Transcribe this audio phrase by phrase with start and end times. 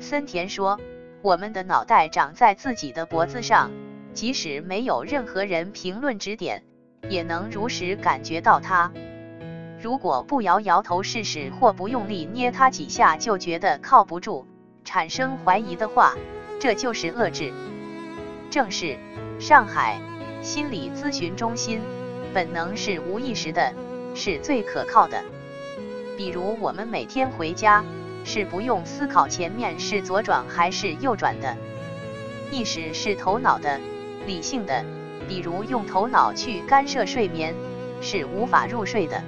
[0.00, 0.80] 森田说
[1.22, 3.70] ：“我们的脑袋长在自己的脖子上，
[4.14, 6.64] 即使没有任何人评论指点，
[7.08, 8.90] 也能如实感觉到它。
[9.80, 14.46] 如果不摇摇头试试，或不用力捏它几下就觉得靠不住，
[14.84, 16.14] 产生怀疑的话，
[16.58, 17.52] 这就是遏制。”
[18.50, 18.96] 正是
[19.38, 20.00] 上海
[20.42, 21.80] 心理咨询中心。
[22.32, 23.74] 本能是无意识的，
[24.14, 25.20] 是最可靠的。
[26.16, 27.84] 比如我们每天回家，
[28.24, 31.56] 是不用思考前面是左转还是右转的。
[32.50, 33.80] 意识是头脑的、
[34.26, 34.84] 理性的。
[35.28, 37.54] 比如用头脑去干涉睡眠，
[38.00, 39.22] 是无法入睡的。